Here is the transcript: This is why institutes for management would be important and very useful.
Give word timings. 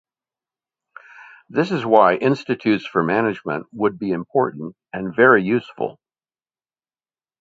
This 1.47 1.69
is 1.71 1.85
why 1.85 2.15
institutes 2.15 2.87
for 2.87 3.03
management 3.03 3.67
would 3.71 3.99
be 3.99 4.09
important 4.09 4.75
and 4.91 5.15
very 5.15 5.43
useful. 5.43 5.99